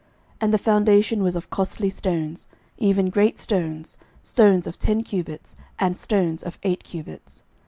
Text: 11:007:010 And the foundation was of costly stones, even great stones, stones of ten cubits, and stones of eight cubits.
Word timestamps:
11:007:010 0.31 0.37
And 0.41 0.53
the 0.53 0.57
foundation 0.57 1.21
was 1.21 1.35
of 1.35 1.51
costly 1.51 1.91
stones, 1.91 2.47
even 2.79 3.11
great 3.11 3.37
stones, 3.37 3.97
stones 4.23 4.65
of 4.65 4.79
ten 4.79 5.03
cubits, 5.03 5.55
and 5.77 5.95
stones 5.95 6.41
of 6.41 6.57
eight 6.63 6.83
cubits. 6.83 7.43